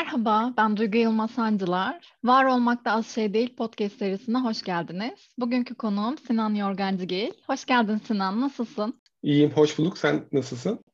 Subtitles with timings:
[0.00, 2.12] Merhaba, ben Duygu Yılmaz Sancılar.
[2.24, 5.28] Var Olmak da Az Şey Değil podcast serisine hoş geldiniz.
[5.38, 7.30] Bugünkü konuğum Sinan Yorgancıgil.
[7.46, 9.00] Hoş geldin Sinan, nasılsın?
[9.22, 9.98] İyiyim, hoş bulduk.
[9.98, 10.84] Sen nasılsın?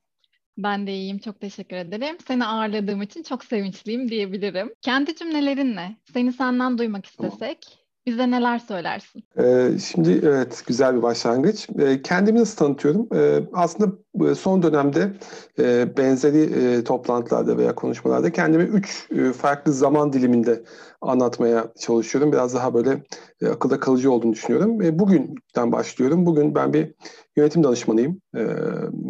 [0.58, 2.16] Ben de iyiyim, çok teşekkür ederim.
[2.26, 4.74] Seni ağırladığım için çok sevinçliyim diyebilirim.
[4.82, 9.24] Kendi cümlelerinle seni senden duymak istesek bize neler söylersin?
[9.38, 11.68] Ee, şimdi evet güzel bir başlangıç.
[11.78, 13.08] Ee, kendimi nasıl tanıtıyorum?
[13.14, 13.92] Ee, aslında
[14.30, 15.12] e, son dönemde
[15.58, 20.64] e, benzeri e, toplantılarda veya konuşmalarda kendimi üç e, farklı zaman diliminde
[21.00, 22.32] anlatmaya çalışıyorum.
[22.32, 23.02] Biraz daha böyle
[23.42, 24.82] e, akılda kalıcı olduğunu düşünüyorum.
[24.82, 26.26] E, bugünden başlıyorum.
[26.26, 26.94] Bugün ben bir
[27.36, 28.44] yönetim danışmanıyım e,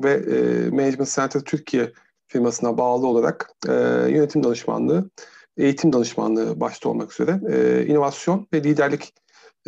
[0.05, 1.93] ve e, Management Center Türkiye
[2.29, 3.73] firmasına bağlı olarak e,
[4.09, 5.11] yönetim danışmanlığı
[5.57, 9.15] eğitim danışmanlığı başta olmak üzere e, inovasyon ve liderlik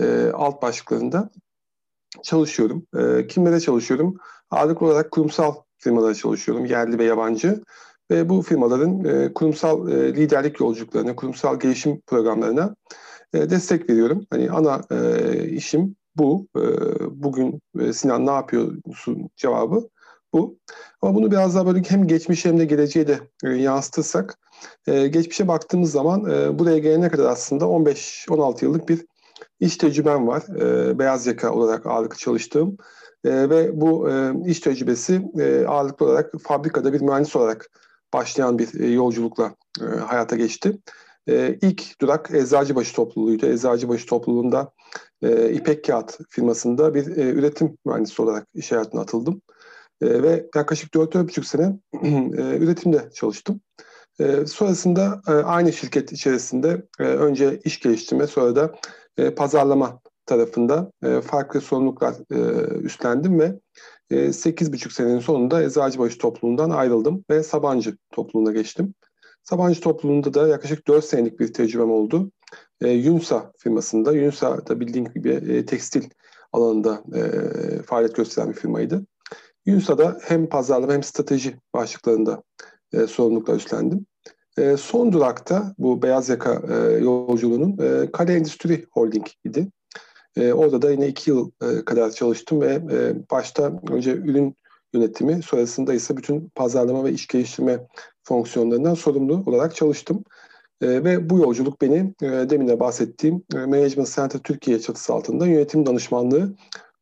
[0.01, 1.30] e, alt başlıklarında
[2.23, 2.87] çalışıyorum.
[2.98, 4.16] E, kimlere çalışıyorum?
[4.51, 7.62] Ağırlıklı olarak kurumsal firmalara çalışıyorum, yerli ve yabancı.
[8.11, 12.77] Ve bu firmaların e, kurumsal e, liderlik yolculuklarına, kurumsal gelişim programlarına
[13.33, 14.27] e, destek veriyorum.
[14.30, 16.47] Hani ana e, işim bu.
[16.56, 16.62] E,
[17.23, 19.89] bugün e, Sinan ne yapıyorsun cevabı
[20.32, 20.58] bu.
[21.02, 24.38] Ama bunu biraz daha böyle hem geçmiş hem de geleceğe de e, yansıtırsak
[24.86, 29.06] e, geçmişe baktığımız zaman e, buraya gelene kadar aslında 15-16 yıllık bir
[29.60, 30.42] iş tecrübem var.
[30.98, 32.76] Beyaz yaka olarak ağırlıklı çalıştığım
[33.24, 34.10] ve bu
[34.46, 37.70] iş tecrübesi e, ağırlıklı olarak fabrikada bir mühendis olarak
[38.12, 39.54] başlayan bir yolculukla
[40.06, 40.78] hayata geçti.
[41.28, 43.46] E, ilk durak Eczacıbaşı topluluğuydu.
[43.46, 44.72] Eczacıbaşı topluluğunda
[45.50, 49.42] İpek Kağıt firmasında bir üretim mühendisi olarak iş hayatına atıldım.
[50.02, 51.78] E, ve yaklaşık 4-4,5 sene
[52.38, 53.60] e, üretimde çalıştım.
[54.20, 58.74] E, sonrasında e, aynı şirket içerisinde e, önce iş geliştirme sonra da
[59.16, 62.38] e, pazarlama tarafında e, farklı sorumluluklar e,
[62.78, 63.55] üstlendim ve
[64.10, 68.94] e, 8,5 senenin sonunda Eczacıbaşı topluluğundan ayrıldım ve Sabancı topluluğuna geçtim.
[69.42, 72.30] Sabancı topluluğunda da yaklaşık 4 senelik bir tecrübem oldu.
[72.80, 76.11] E, Yunsa firmasında, Yunsa da bildiğin gibi e, tekstil
[76.52, 77.23] alanında e,
[77.83, 79.06] faaliyet gösteren bir firmaydı.
[79.68, 82.42] Yunsa'da hem pazarlama hem strateji başlıklarında
[82.92, 84.06] e, sorumluluklar üstlendim.
[84.58, 89.68] E, son durakta bu beyaz yaka e, yolculuğunun e, Kale Endüstri Holding idi.
[90.36, 94.56] E, orada da yine iki yıl e, kadar çalıştım ve e, başta önce ürün
[94.92, 97.86] yönetimi, sonrasında ise bütün pazarlama ve iş geliştirme
[98.23, 100.24] fonksiyonlarından sorumlu olarak çalıştım.
[100.83, 105.46] E, ve bu yolculuk beni e, demin de bahsettiğim e, Management Center Türkiye çatısı altında
[105.46, 106.55] yönetim danışmanlığı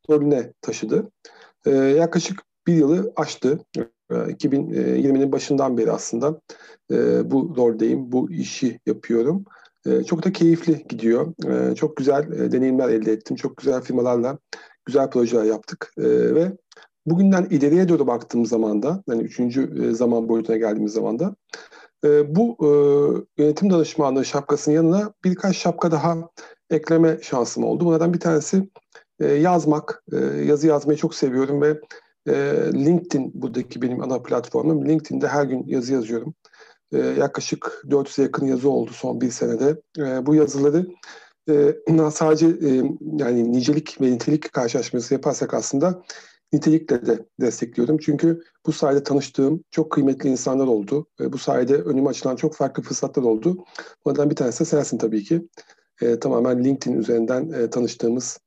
[0.09, 1.11] rolüne taşıdı.
[1.65, 3.59] E, yaklaşık bir yılı aştı.
[4.09, 6.41] 2020'nin başından beri aslında
[6.91, 9.45] e, bu roldeyim, bu işi yapıyorum.
[9.85, 11.33] E, çok da keyifli gidiyor.
[11.45, 13.35] E, çok güzel deneyimler elde ettim.
[13.35, 14.37] Çok güzel firmalarla
[14.85, 15.93] güzel projeler yaptık.
[15.97, 16.51] Ve
[17.05, 21.35] bugünden ileriye doğru baktığım zaman da, yani üçüncü zaman boyutuna geldiğimiz zaman da
[22.35, 22.57] bu
[23.37, 26.17] yönetim danışmanlığı şapkasının yanına birkaç şapka daha
[26.69, 27.85] ekleme şansım oldu.
[27.85, 28.69] Bunlardan bir tanesi
[29.19, 30.03] yazmak.
[30.45, 31.81] Yazı yazmayı çok seviyorum ve
[32.27, 32.33] e,
[32.73, 34.89] LinkedIn buradaki benim ana platformum.
[34.89, 36.33] LinkedIn'de her gün yazı yazıyorum.
[36.91, 39.81] E, yaklaşık 400'e yakın yazı oldu son bir senede.
[39.99, 40.87] E, bu yazıları
[41.49, 41.75] e,
[42.11, 46.03] sadece e, yani nicelik ve nitelik karşılaşması yaparsak aslında
[46.53, 47.97] nitelikle de destekliyorum.
[47.97, 51.07] Çünkü bu sayede tanıştığım çok kıymetli insanlar oldu.
[51.19, 53.65] Bu sayede önüme açılan çok farklı fırsatlar oldu.
[54.05, 55.47] Bunlardan bir tanesi de sensin tabii ki.
[56.21, 58.39] Tamamen LinkedIn üzerinden e, tanıştığımız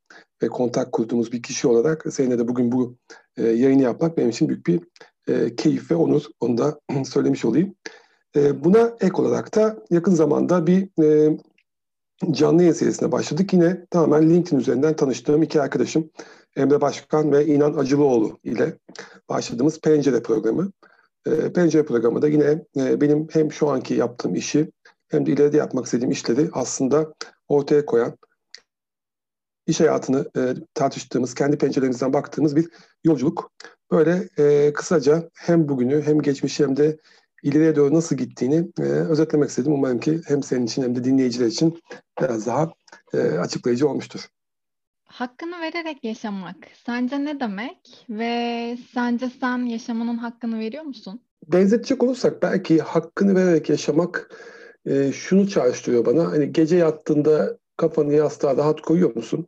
[0.43, 2.97] ve kontak kurduğumuz bir kişi olarak seninle de bugün bu
[3.37, 4.81] e, yayını yapmak benim için büyük bir
[5.29, 6.23] e, keyif ve onur.
[6.41, 7.75] Onu da söylemiş olayım.
[8.37, 11.39] E, buna ek olarak da yakın zamanda bir e,
[12.31, 13.53] canlı yayın serisine başladık.
[13.53, 16.11] Yine tamamen LinkedIn üzerinden tanıştığım iki arkadaşım
[16.57, 18.79] Emre Başkan ve İnan Acılıoğlu ile
[19.29, 20.73] başladığımız Pencere programı.
[21.27, 24.71] E, Pencere programı da yine e, benim hem şu anki yaptığım işi
[25.09, 27.15] hem de ileride yapmak istediğim işleri aslında
[27.49, 28.15] ortaya koyan
[29.71, 32.69] iş hayatını e, tartıştığımız, kendi pencerelerimizden baktığımız bir
[33.05, 33.51] yolculuk.
[33.91, 36.99] Böyle e, kısaca hem bugünü hem geçmişi hem de
[37.43, 39.73] ileriye doğru nasıl gittiğini e, özetlemek istedim.
[39.73, 41.81] Umarım ki hem senin için hem de dinleyiciler için
[42.21, 42.73] biraz daha
[43.15, 44.29] e, açıklayıcı olmuştur.
[45.05, 46.57] Hakkını vererek yaşamak
[46.87, 51.21] sence ne demek ve sence sen yaşamanın hakkını veriyor musun?
[51.47, 54.31] Benzetecek olursak belki hakkını vererek yaşamak
[54.87, 56.33] e, şunu çağrıştırıyor bana.
[56.33, 59.47] Hani gece yattığında kafanı yastığa rahat koyuyor musun?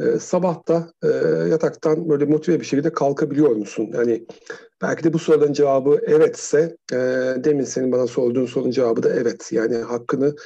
[0.00, 1.08] E, sabah da e,
[1.48, 3.90] yataktan böyle motive bir şekilde kalkabiliyor musun?
[3.94, 4.26] Yani
[4.82, 6.96] belki de bu soruların cevabı evetse, e,
[7.44, 9.52] demin senin bana sorduğun sorunun cevabı da evet.
[9.52, 10.36] Yani hakkını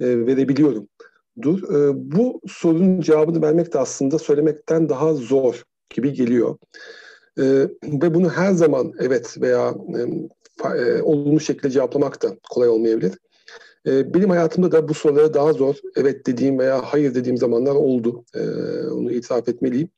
[0.00, 0.88] e, verebiliyorum.
[1.42, 1.62] Dur.
[1.62, 6.56] E, bu sorunun cevabını vermek de aslında söylemekten daha zor gibi geliyor.
[7.38, 7.44] E,
[7.84, 10.00] ve bunu her zaman evet veya e,
[10.64, 13.18] e, olumlu şekilde cevaplamak da kolay olmayabilir.
[13.86, 18.24] E, benim hayatımda da bu sorulara daha zor evet dediğim veya hayır dediğim zamanlar oldu.
[18.34, 18.40] E,
[18.88, 19.88] onu itiraf etmeliyim.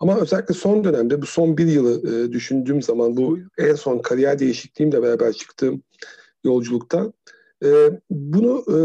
[0.00, 4.38] Ama özellikle son dönemde bu son bir yılı e, düşündüğüm zaman bu en son kariyer
[4.38, 5.82] değişikliğimle beraber çıktığım
[6.44, 7.12] yolculukta
[7.64, 8.76] e, bunu e,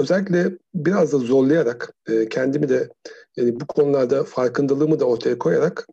[0.00, 1.94] özellikle biraz da zorlayarak
[2.30, 2.88] kendimi de
[3.36, 5.86] yani bu konularda farkındalığımı da ortaya koyarak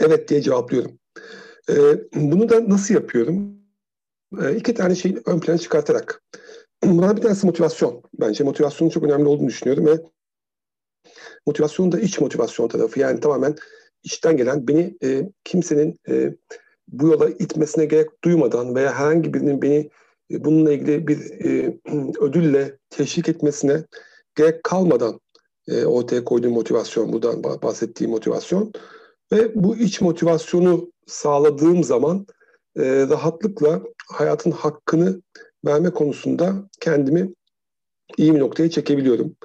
[0.00, 0.92] evet diye cevaplıyorum.
[2.14, 3.60] Bunu da nasıl yapıyorum?
[4.42, 6.22] E, iki tane şeyi ön plana çıkartarak.
[6.84, 8.02] Buna bir tanesi motivasyon.
[8.20, 10.00] Bence motivasyonun çok önemli olduğunu düşünüyorum ve
[11.46, 13.00] motivasyonun da iç motivasyon tarafı.
[13.00, 13.54] Yani tamamen
[14.02, 16.34] içten gelen beni e, kimsenin e,
[16.88, 19.90] bu yola itmesine gerek duymadan veya herhangi birinin beni
[20.30, 21.78] e, bununla ilgili bir e,
[22.20, 23.84] ödülle teşvik etmesine
[24.34, 25.20] gerek kalmadan
[25.68, 28.72] e, ortaya koyduğum motivasyon, buradan bahsettiğim motivasyon.
[29.32, 32.26] Ve bu iç motivasyonu sağladığım zaman
[32.76, 35.22] e, rahatlıkla hayatın hakkını
[35.66, 37.34] verme konusunda kendimi
[38.16, 39.36] iyi bir noktaya çekebiliyorum.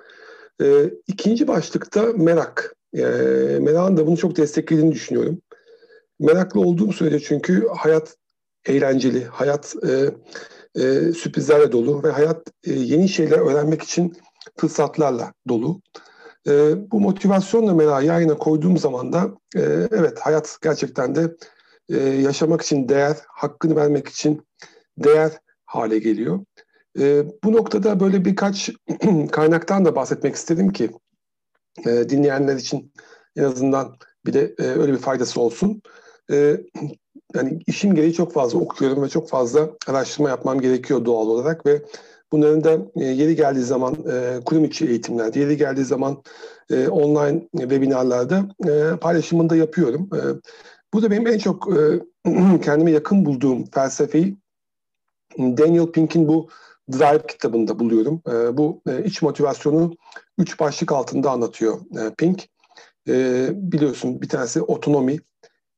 [0.62, 2.76] E, ikinci başlıkta merak.
[2.94, 3.02] E,
[3.62, 5.42] merakın da bunu çok desteklediğini düşünüyorum.
[6.20, 8.16] Meraklı olduğum sürece çünkü hayat
[8.66, 10.10] eğlenceli, hayat e,
[10.82, 14.14] e, sürprizlerle dolu ve hayat e, yeni şeyler öğrenmek için
[14.58, 15.82] fırsatlarla dolu.
[16.48, 16.52] E,
[16.92, 19.62] bu motivasyonla merakı yayına koyduğum zaman da e,
[19.92, 21.36] evet hayat gerçekten de
[21.90, 24.48] e, yaşamak için değer, hakkını vermek için
[24.98, 25.32] değer
[25.66, 26.40] hale geliyor.
[27.00, 28.70] E, bu noktada böyle birkaç
[29.32, 30.90] kaynaktan da bahsetmek istedim ki
[31.86, 32.92] e, dinleyenler için
[33.36, 33.96] en azından
[34.26, 35.82] bir de e, öyle bir faydası olsun.
[36.32, 36.58] E,
[37.36, 41.82] yani işim gereği çok fazla okuyorum ve çok fazla araştırma yapmam gerekiyor doğal olarak ve
[42.32, 46.24] bunların da e, yeri geldiği zaman e, kurum içi eğitimlerde, yeri geldiği zaman
[46.70, 50.10] e, online webinarlarda e, paylaşımını da yapıyorum.
[50.16, 50.20] E,
[50.94, 52.02] bu da benim en çok e,
[52.62, 54.38] kendime yakın bulduğum felsefeyi
[55.38, 56.50] Daniel Pink'in bu
[56.92, 58.22] Drive kitabında buluyorum.
[58.28, 59.96] E, bu e, iç motivasyonu
[60.38, 62.50] üç başlık altında anlatıyor e, Pink.
[63.10, 65.20] E, biliyorsun bir tanesi otonomi,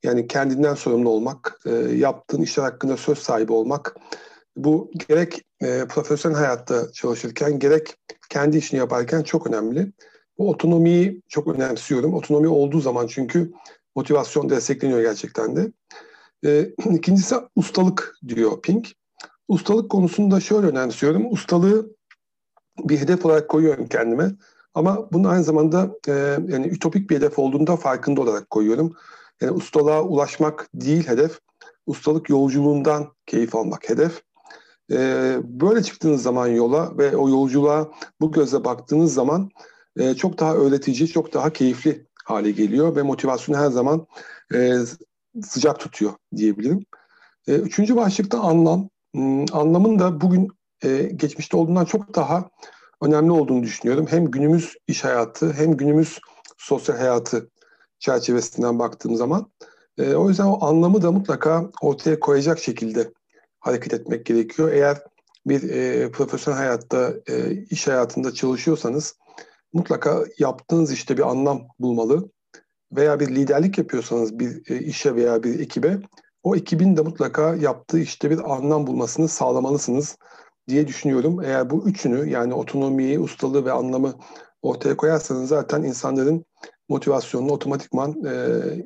[0.04, 3.96] yani kendinden sorumlu olmak, e, yaptığın işler hakkında söz sahibi olmak.
[4.58, 7.96] Bu gerek e, profesyonel hayatta çalışırken gerek
[8.30, 9.92] kendi işini yaparken çok önemli.
[10.38, 12.14] Bu otonomiyi çok önemsiyorum.
[12.14, 13.52] Otonomi olduğu zaman çünkü
[13.96, 15.72] motivasyon destekleniyor gerçekten de.
[16.46, 18.88] E, ikincisi ustalık diyor Pink.
[19.48, 21.34] Ustalık konusunda şöyle önemsiyorum.
[21.34, 21.96] Ustalığı
[22.80, 24.32] bir hedef olarak koyuyorum kendime.
[24.74, 26.12] Ama bunu aynı zamanda e,
[26.48, 28.96] yani ütopik bir hedef olduğunda farkında olarak koyuyorum.
[29.42, 31.40] Yani ustalığa ulaşmak değil hedef,
[31.86, 34.22] ustalık yolculuğundan keyif almak hedef.
[34.92, 37.92] Ee, böyle çıktığınız zaman yola ve o yolculuğa
[38.22, 39.50] bu gözle baktığınız zaman
[39.98, 44.08] e, çok daha öğretici, çok daha keyifli hale geliyor ve motivasyonu her zaman
[44.54, 44.76] e,
[45.44, 46.86] sıcak tutuyor diyebilirim.
[47.48, 48.90] E, üçüncü başlıkta anlam.
[49.18, 50.48] Hmm, anlamın da bugün
[50.84, 52.50] e, geçmişte olduğundan çok daha
[53.02, 54.06] önemli olduğunu düşünüyorum.
[54.10, 56.20] Hem günümüz iş hayatı hem günümüz
[56.58, 57.50] sosyal hayatı
[58.00, 59.52] çerçevesinden baktığım zaman.
[59.98, 63.12] E, o yüzden o anlamı da mutlaka ortaya koyacak şekilde
[63.60, 64.72] hareket etmek gerekiyor.
[64.72, 64.98] Eğer
[65.46, 69.16] bir e, profesyonel hayatta, e, iş hayatında çalışıyorsanız
[69.74, 72.30] mutlaka yaptığınız işte bir anlam bulmalı.
[72.92, 76.00] Veya bir liderlik yapıyorsanız bir e, işe veya bir ekibe
[76.48, 80.18] o ekibin de mutlaka yaptığı işte bir anlam bulmasını sağlamalısınız
[80.68, 81.44] diye düşünüyorum.
[81.44, 84.14] Eğer bu üçünü yani otonomiyi, ustalığı ve anlamı
[84.62, 86.46] ortaya koyarsanız zaten insanların
[86.90, 88.34] motivasyonunu otomatikman e,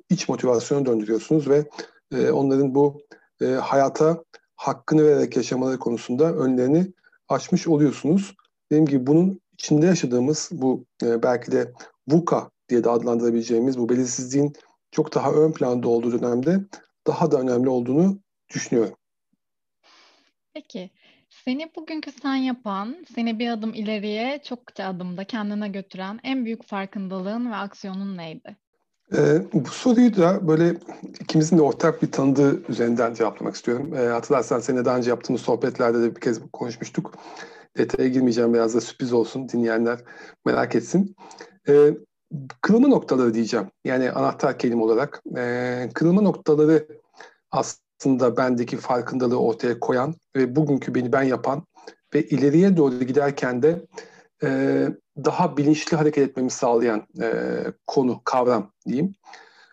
[0.09, 1.65] iç motivasyona döndürüyorsunuz ve
[2.13, 3.01] e, onların bu
[3.41, 4.23] e, hayata
[4.55, 6.93] hakkını vererek yaşamaları konusunda önlerini
[7.29, 8.35] açmış oluyorsunuz.
[8.71, 11.73] Dediğim gibi bunun içinde yaşadığımız bu e, belki de
[12.07, 14.53] VUCA diye de adlandırabileceğimiz bu belirsizliğin
[14.91, 16.59] çok daha ön planda olduğu dönemde
[17.08, 18.20] daha da önemli olduğunu
[18.53, 18.96] düşünüyorum.
[20.53, 20.89] Peki
[21.29, 27.51] seni bugünkü sen yapan, seni bir adım ileriye, çokça adımda kendine götüren en büyük farkındalığın
[27.51, 28.58] ve aksiyonun neydi?
[29.13, 30.75] Ee, bu soruyu da böyle
[31.20, 33.93] ikimizin de ortak bir tanıdığı üzerinden cevaplamak istiyorum.
[33.96, 37.13] Ee, hatırlarsan seninle daha önce yaptığımız sohbetlerde de bir kez konuşmuştuk.
[37.77, 40.00] Detaya girmeyeceğim biraz da sürpriz olsun dinleyenler
[40.46, 41.15] merak etsin.
[41.67, 41.74] Ee,
[42.61, 43.67] kırılma noktaları diyeceğim.
[43.85, 45.23] Yani anahtar kelime olarak.
[45.38, 46.88] Ee, kırılma noktaları
[47.51, 51.63] aslında bendeki farkındalığı ortaya koyan ve bugünkü beni ben yapan
[52.13, 53.85] ve ileriye doğru giderken de
[54.43, 57.33] e, daha bilinçli hareket etmemi sağlayan e,
[57.88, 59.15] konu, kavram diyeyim.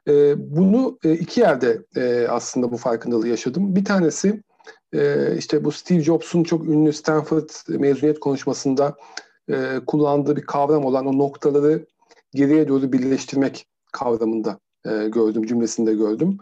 [0.08, 3.76] E, bunu e, iki yerde e, aslında bu farkındalığı yaşadım.
[3.76, 4.42] Bir tanesi
[4.92, 8.96] e, işte bu Steve Jobs'un çok ünlü Stanford mezuniyet konuşmasında
[9.50, 11.86] e, kullandığı bir kavram olan o noktaları
[12.34, 16.38] geriye doğru birleştirmek kavramında e, gördüm, cümlesinde gördüm.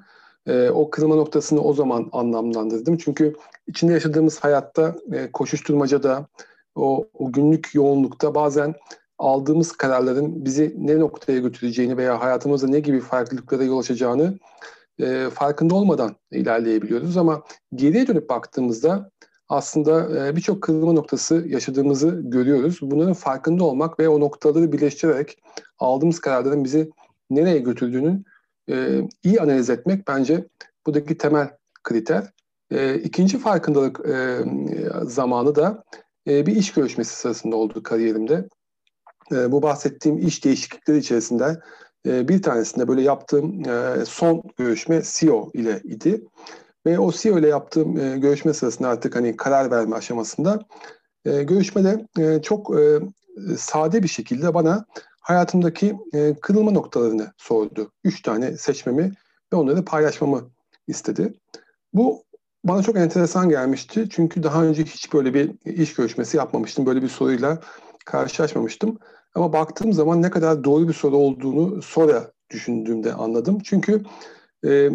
[0.47, 2.97] e, o kırılma noktasını o zaman anlamlandırdım.
[2.97, 3.35] Çünkü
[3.67, 6.27] içinde yaşadığımız hayatta e, koşuşturmacada,
[6.75, 8.75] o, o günlük yoğunlukta bazen
[9.19, 14.39] aldığımız kararların bizi ne noktaya götüreceğini veya hayatımızda ne gibi farklılıklara yol açacağını
[15.01, 17.17] e, farkında olmadan ilerleyebiliyoruz.
[17.17, 17.43] Ama
[17.75, 19.11] geriye dönüp baktığımızda
[19.49, 22.79] aslında e, birçok kırılma noktası yaşadığımızı görüyoruz.
[22.83, 25.39] Bunların farkında olmak ve o noktaları birleştirerek
[25.79, 26.91] aldığımız kararların bizi
[27.31, 28.25] nereye götürdüğünün
[28.71, 30.45] e, iyi analiz etmek bence
[30.87, 31.51] buradaki temel
[31.85, 32.33] kriter.
[32.71, 34.39] E, ikinci farkındalık e,
[35.03, 35.85] zamanı da
[36.27, 38.49] bir iş görüşmesi sırasında oldu kariyerimde.
[39.31, 41.61] Bu bahsettiğim iş değişiklikleri içerisinde
[42.05, 43.63] bir tanesinde böyle yaptığım
[44.07, 46.25] son görüşme CEO ile idi.
[46.87, 50.61] Ve o CEO ile yaptığım e, görüşme sırasında artık hani karar verme aşamasında
[51.25, 53.01] e, görüşmede e, çok e,
[53.57, 54.85] sade bir şekilde bana
[55.21, 57.93] hayatımdaki e, kırılma noktalarını sordu.
[58.05, 59.13] Üç tane seçmemi
[59.53, 60.51] ve onları paylaşmamı
[60.89, 61.35] istedi.
[61.93, 62.23] Bu
[62.65, 64.09] bana çok enteresan gelmişti.
[64.11, 66.87] Çünkü daha önce hiç böyle bir iş görüşmesi yapmamıştım.
[66.87, 67.59] Böyle bir soruyla
[68.05, 68.99] karşılaşmamıştım.
[69.35, 73.59] Ama baktığım zaman ne kadar doğru bir soru olduğunu sonra düşündüğümde anladım.
[73.65, 74.03] Çünkü
[74.67, 74.91] e,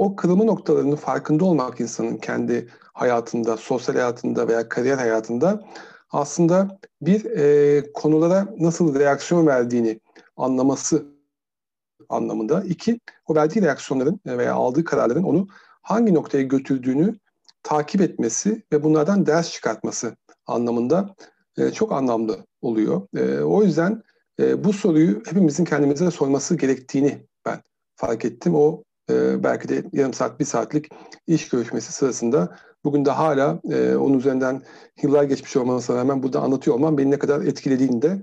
[0.00, 5.64] o kırılma noktalarının farkında olmak insanın kendi hayatında, sosyal hayatında veya kariyer hayatında
[6.10, 10.00] aslında bir e, konulara nasıl reaksiyon verdiğini
[10.36, 11.06] anlaması
[12.08, 12.62] anlamında.
[12.62, 15.48] İki, o verdiği reaksiyonların veya aldığı kararların onu
[15.82, 17.14] hangi noktaya götürdüğünü
[17.62, 20.16] takip etmesi ve bunlardan ders çıkartması
[20.46, 21.14] anlamında
[21.58, 23.08] e, çok anlamlı oluyor.
[23.16, 24.02] E, o yüzden
[24.40, 27.62] e, bu soruyu hepimizin kendimize sorması gerektiğini ben
[27.96, 28.54] fark ettim.
[28.54, 30.88] O e, belki de yarım saat, bir saatlik
[31.26, 34.62] iş görüşmesi sırasında bugün de hala e, onun üzerinden
[35.02, 38.22] yıllar geçmiş olmasına rağmen burada anlatıyor olmam beni ne kadar etkilediğini de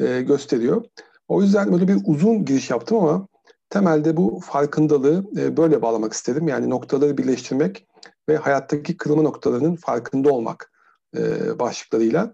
[0.00, 0.84] e, gösteriyor.
[1.28, 3.28] O yüzden böyle bir uzun giriş yaptım ama
[3.70, 6.48] temelde bu farkındalığı e, böyle bağlamak istedim.
[6.48, 7.86] Yani noktaları birleştirmek
[8.28, 10.72] ve hayattaki kırılma noktalarının farkında olmak
[11.16, 12.32] e, başlıklarıyla.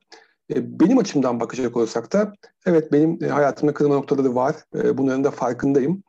[0.55, 2.33] E, benim açımdan bakacak olursak da
[2.67, 4.57] evet benim e, hayatımda kırılma noktaları var.
[4.75, 6.03] E, bunların da farkındayım.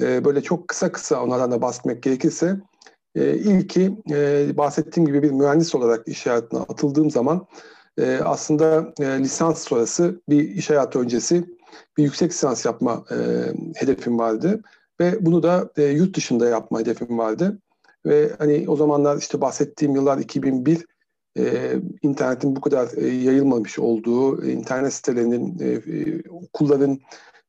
[0.00, 2.56] E, böyle çok kısa kısa onlardan da bahsetmek gerekirse
[3.14, 7.46] e, ilki e, bahsettiğim gibi bir mühendis olarak iş hayatına atıldığım zaman
[7.98, 11.44] e, aslında e, lisans sonrası bir iş hayatı öncesi
[11.96, 13.04] bir yüksek lisans yapma
[13.76, 14.62] hedefim vardı
[15.00, 17.58] ve bunu da yurt dışında yapma hedefim vardı.
[18.06, 20.86] Ve hani o zamanlar işte bahsettiğim yıllar 2001
[21.38, 21.72] e,
[22.02, 27.00] internetin bu kadar e, yayılmamış olduğu, internet sitelerinin, e, okulların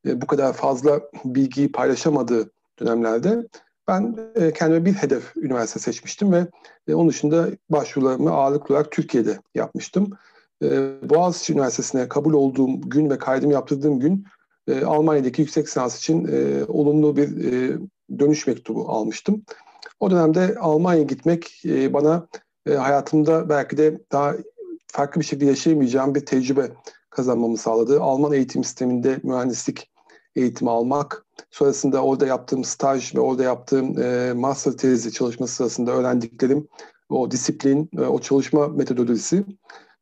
[0.07, 3.47] e, bu kadar fazla bilgiyi paylaşamadığı dönemlerde
[3.87, 6.47] ben e, kendime bir hedef üniversite seçmiştim ve
[6.87, 10.09] e, onun dışında başvurularımı ağırlıklı olarak Türkiye'de yapmıştım.
[11.09, 14.25] Boğaziçi Üniversitesi'ne kabul olduğum gün ve kaydımı yaptırdığım gün
[14.85, 16.27] Almanya'daki yüksek lisans için
[16.67, 17.29] olumlu bir
[18.19, 19.43] dönüş mektubu almıştım.
[19.99, 22.27] O dönemde Almanya'ya gitmek bana
[22.65, 24.35] e, hayatımda belki de daha
[24.87, 26.69] farklı bir şekilde yaşayamayacağım bir tecrübe
[27.09, 28.01] kazanmamı sağladı.
[28.01, 29.92] Alman eğitim sisteminde mühendislik
[30.35, 36.67] eğitimi almak, sonrasında orada yaptığım staj ve orada yaptığım e, master tezi çalışması sırasında öğrendiklerim,
[37.09, 39.45] o disiplin, e, o çalışma metodolojisi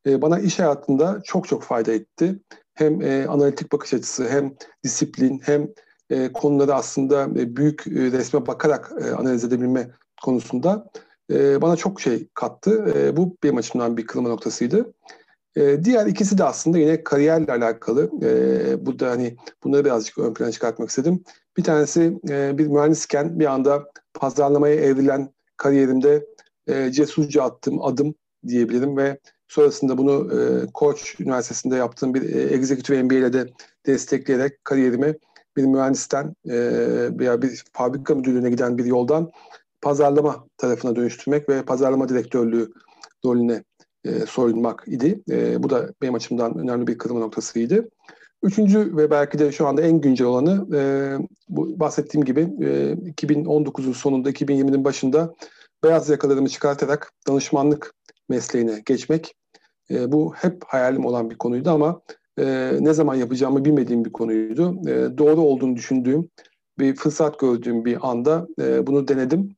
[0.05, 2.39] e, bana iş hayatında çok çok fayda etti.
[2.73, 5.67] Hem e, analitik bakış açısı, hem disiplin, hem
[6.09, 9.91] e, konuları aslında e, büyük e, resme bakarak e, analiz edebilme
[10.23, 10.89] konusunda
[11.31, 12.93] e, bana çok şey kattı.
[12.97, 14.93] E, bu benim açımdan bir kırılma noktasıydı.
[15.55, 18.11] E, diğer ikisi de aslında yine kariyerle alakalı.
[18.23, 21.23] E, burada hani bunları birazcık ön plana çıkartmak istedim.
[21.57, 26.25] Bir tanesi e, bir mühendisken bir anda pazarlamaya evrilen kariyerimde
[26.67, 28.15] e, cesurca attığım adım
[28.47, 33.45] diyebilirim ve sonrasında bunu e, Koç Üniversitesi'nde yaptığım bir e, Executive MBA ile de
[33.85, 35.15] destekleyerek kariyerimi
[35.57, 36.53] bir mühendisten e,
[37.19, 39.31] veya bir fabrika müdürlüğüne giden bir yoldan
[39.81, 42.71] pazarlama tarafına dönüştürmek ve pazarlama direktörlüğü
[43.25, 43.63] rolüne
[44.05, 45.21] e, soyunmak idi.
[45.31, 47.89] E, bu da benim açımdan önemli bir kırılma noktasıydı.
[48.43, 50.81] Üçüncü ve belki de şu anda en güncel olanı e,
[51.49, 55.35] bu bahsettiğim gibi e, 2019'un sonunda 2020'nin başında
[55.83, 57.93] beyaz yakalarımı çıkartarak danışmanlık
[58.29, 59.35] mesleğine geçmek.
[59.91, 62.01] E, bu hep hayalim olan bir konuydu ama
[62.39, 64.89] e, ne zaman yapacağımı bilmediğim bir konuydu.
[64.89, 66.29] E, doğru olduğunu düşündüğüm
[66.79, 69.55] bir fırsat gördüğüm bir anda e, bunu denedim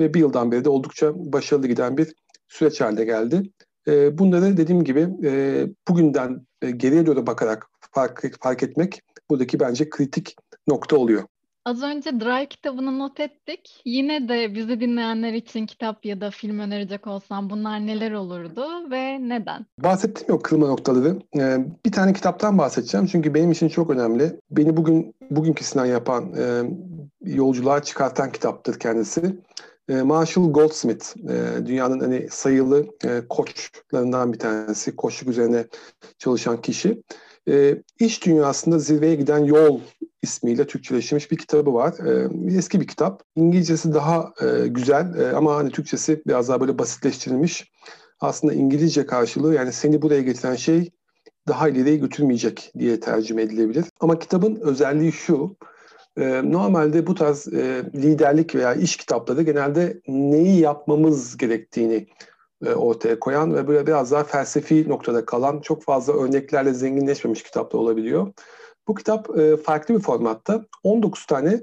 [0.00, 2.14] ve bir yıldan beri de oldukça başarılı giden bir
[2.48, 3.42] süreç haline geldi.
[3.88, 9.90] E, bunları dediğim gibi e, bugünden e, geriye doğru bakarak fark, fark etmek buradaki bence
[9.90, 10.36] kritik
[10.68, 11.22] nokta oluyor.
[11.66, 13.82] Az önce Dry kitabını not ettik.
[13.84, 19.28] Yine de bizi dinleyenler için kitap ya da film önerecek olsam bunlar neler olurdu ve
[19.28, 19.66] neden?
[19.82, 21.18] Bahsettiğim yok kırılma noktaları.
[21.38, 24.40] Ee, bir tane kitaptan bahsedeceğim çünkü benim için çok önemli.
[24.50, 26.62] Beni bugün bugünküsünden yapan, e,
[27.20, 29.36] yolculuğa çıkartan kitaptır kendisi.
[29.88, 35.66] E, Marshall Goldsmith, e, dünyanın hani sayılı e, koçlarından bir tanesi, koçluk üzerine
[36.18, 37.02] çalışan kişi.
[37.48, 39.80] E, iş dünyasında zirveye giden yol
[40.22, 41.94] ismiyle Türkçeleştirilmiş bir kitabı var.
[42.06, 43.22] E, eski bir kitap.
[43.36, 47.72] İngilizcesi daha e, güzel e, ama hani Türkçesi biraz daha böyle basitleştirilmiş.
[48.20, 50.90] Aslında İngilizce karşılığı yani seni buraya getiren şey
[51.48, 53.84] daha ileriye götürmeyecek diye tercüme edilebilir.
[54.00, 55.56] Ama kitabın özelliği şu,
[56.18, 62.06] e, normalde bu tarz e, liderlik veya iş kitapları genelde neyi yapmamız gerektiğini
[62.66, 67.80] e, ortaya koyan ve böyle biraz daha felsefi noktada kalan çok fazla örneklerle zenginleşmemiş kitaplar
[67.80, 68.32] olabiliyor.
[68.88, 71.60] Bu kitap e, farklı bir formatta 19 tane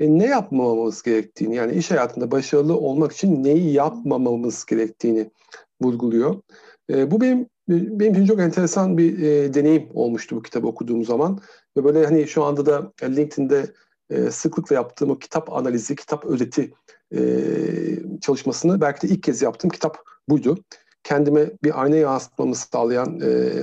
[0.00, 5.30] ne yapmamamız gerektiğini yani iş hayatında başarılı olmak için neyi yapmamamız gerektiğini
[5.82, 6.34] vurguluyor.
[6.90, 11.40] Bu benim benim için çok enteresan bir e, deneyim olmuştu bu kitabı okuduğum zaman
[11.76, 13.66] ve böyle hani şu anda da LinkedIn'de
[14.10, 16.72] e, sıklıkla yaptığım o kitap analizi, kitap özeti
[17.14, 17.20] e,
[18.20, 20.58] çalışmasını belki de ilk kez yaptığım kitap buydu.
[21.02, 23.62] Kendime bir ayna yansıtmamı sağlayan, e,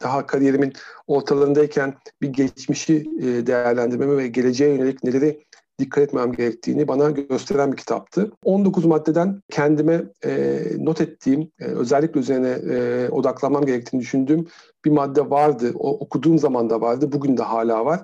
[0.00, 0.72] daha kariyerimin
[1.06, 5.44] ortalarındayken bir geçmişi e, değerlendirmemi ve geleceğe yönelik neleri
[5.82, 8.30] dikkat etmem gerektiğini bana gösteren bir kitaptı.
[8.44, 14.46] 19 maddeden kendime e, not ettiğim, e, özellikle üzerine e, odaklanmam gerektiğini düşündüğüm
[14.84, 15.72] bir madde vardı.
[15.74, 18.00] O okuduğum zaman da vardı, bugün de hala var.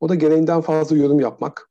[0.00, 1.68] O da gereğinden fazla yorum yapmak.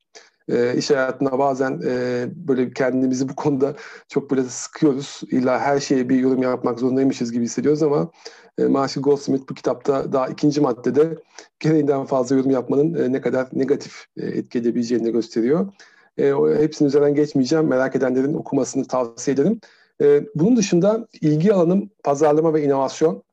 [0.52, 3.76] E, iş hayatında bazen e, böyle kendimizi bu konuda
[4.08, 5.22] çok böyle sıkıyoruz.
[5.32, 8.12] İlla her şeye bir yorum yapmak zorundaymışız gibi hissediyoruz ama
[8.58, 11.18] e, Marshall Goldsmith bu kitapta daha ikinci maddede
[11.60, 15.74] gereğinden fazla yorum yapmanın e, ne kadar negatif e, etki edebileceğini gösteriyor.
[16.18, 17.68] E, o, hepsinin üzerinden geçmeyeceğim.
[17.68, 19.60] Merak edenlerin okumasını tavsiye ederim.
[20.02, 23.24] E, bunun dışında ilgi alanım pazarlama ve inovasyon.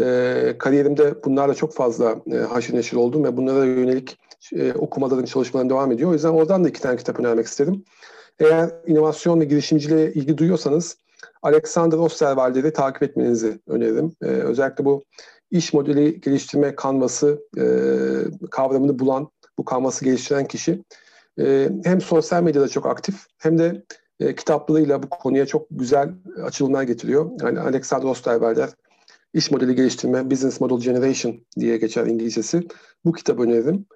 [0.00, 4.18] E, kariyerimde bunlarla çok fazla e, haşır neşir oldum ve bunlara yönelik
[4.52, 6.10] e, okumaların, çalışmaların devam ediyor.
[6.10, 7.84] O yüzden oradan da iki tane kitap önermek istedim.
[8.38, 10.96] Eğer inovasyon ve girişimciliğe ilgi duyuyorsanız
[11.42, 14.12] Alexander Osterwalder'i takip etmenizi öneririm.
[14.22, 15.04] E, özellikle bu
[15.50, 17.64] iş modeli geliştirme kanvası e,
[18.50, 19.28] kavramını bulan,
[19.58, 20.82] bu kanvası geliştiren kişi
[21.40, 23.82] e, hem sosyal medyada çok aktif hem de
[24.20, 26.10] e, kitaplarıyla bu konuya çok güzel
[26.44, 27.30] açılımlar getiriyor.
[27.42, 28.70] Yani Alexander Osterwalder
[29.34, 32.68] iş modeli geliştirme, Business Model Generation diye geçer İngilizcesi.
[33.04, 33.86] Bu kitabı öneririm.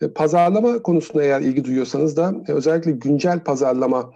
[0.00, 4.10] E, pazarlama konusunda eğer ilgi duyuyorsanız da e, özellikle güncel pazarlama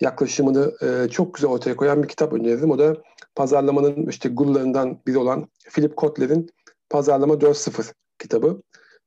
[0.00, 2.70] yaklaşımını e, çok güzel ortaya koyan bir kitap öneririm.
[2.70, 2.96] O da
[3.34, 6.50] pazarlamanın işte gurularından biri olan Philip Kotler'in
[6.90, 8.62] Pazarlama 4.0 kitabı.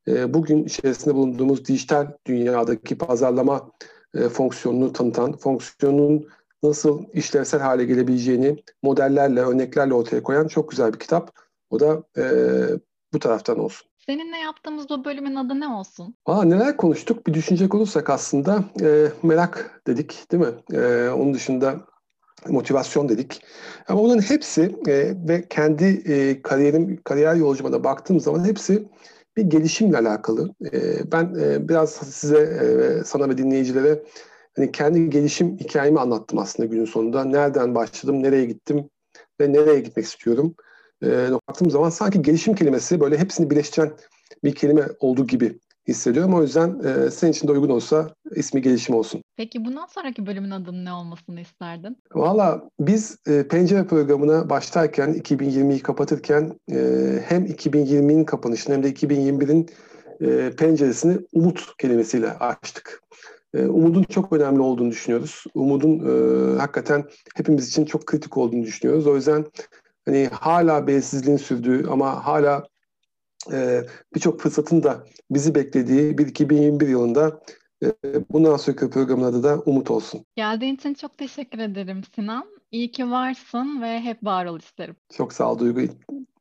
[0.08, 3.70] bugün içerisinde bulunduğumuz dijital dünyadaki pazarlama
[4.32, 6.28] fonksiyonunu tanıtan, fonksiyonun
[6.64, 11.30] nasıl işlevsel hale gelebileceğini modellerle, örneklerle ortaya koyan çok güzel bir kitap.
[11.70, 12.02] O da
[13.12, 13.88] bu taraftan olsun.
[14.06, 16.14] Seninle yaptığımız bu bölümün adı ne olsun?
[16.26, 17.26] Aa, neler konuştuk?
[17.26, 20.78] Bir düşünecek olursak aslında e, merak dedik değil mi?
[20.78, 21.76] E, onun dışında
[22.48, 23.42] motivasyon dedik.
[23.88, 28.88] Ama bunların hepsi e, ve kendi e, kariyerim, kariyer yolcuma da baktığım zaman hepsi
[29.36, 30.54] bir gelişimle alakalı.
[30.72, 34.02] E, ben e, biraz size, e, sana ve dinleyicilere
[34.56, 37.24] hani kendi gelişim hikayemi anlattım aslında günün sonunda.
[37.24, 38.90] Nereden başladım, nereye gittim
[39.40, 40.54] ve nereye gitmek istiyorum
[41.04, 43.92] e, baktığım zaman sanki gelişim kelimesi böyle hepsini birleştiren
[44.44, 46.34] bir kelime olduğu gibi hissediyorum.
[46.34, 49.22] O yüzden e, senin için de uygun olsa ismi gelişim olsun.
[49.36, 51.96] Peki bundan sonraki bölümün adının ne olmasını isterdin?
[52.14, 56.78] Valla biz e, pencere programına başlarken 2020'yi kapatırken e,
[57.26, 59.68] hem 2020'nin kapanışını hem de 2021'in
[60.20, 63.00] e, penceresini umut kelimesiyle açtık.
[63.54, 65.44] E, umudun çok önemli olduğunu düşünüyoruz.
[65.54, 67.04] Umudun e, hakikaten
[67.36, 69.06] hepimiz için çok kritik olduğunu düşünüyoruz.
[69.06, 69.44] O yüzden
[70.06, 72.66] hani hala belirsizliğin sürdüğü ama hala
[73.52, 73.80] e,
[74.14, 77.40] birçok fırsatın da bizi beklediği bir 2021 yılında
[77.82, 77.92] e,
[78.30, 80.24] bundan sonraki programın adı da Umut olsun.
[80.36, 82.44] Geldiğin için çok teşekkür ederim Sinan.
[82.72, 84.96] İyi ki varsın ve hep var ol isterim.
[85.16, 85.80] Çok sağ ol Duygu.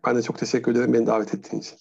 [0.06, 1.71] Ben de çok teşekkür ederim beni davet ettiğin için.